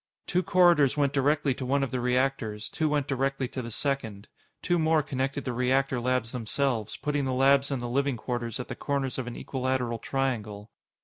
Two 0.25 0.41
corridors 0.41 0.97
went 0.97 1.13
directly 1.13 1.53
to 1.53 1.63
one 1.63 1.83
of 1.83 1.91
the 1.91 1.99
reactors, 2.01 2.69
two 2.69 2.89
went 2.89 3.05
directly 3.07 3.47
to 3.49 3.61
the 3.61 3.69
second. 3.69 4.27
Two 4.63 4.79
more 4.79 5.03
connected 5.03 5.45
the 5.45 5.53
reactor 5.53 5.99
labs 5.99 6.31
themselves, 6.31 6.97
putting 6.97 7.25
the 7.25 7.33
labs 7.33 7.69
and 7.69 7.83
the 7.83 7.87
living 7.87 8.17
quarters 8.17 8.59
at 8.59 8.67
the 8.67 8.75
corners 8.75 9.19
of 9.19 9.27
an 9.27 9.35
equilateral 9.35 9.99
triangle. 9.99 10.71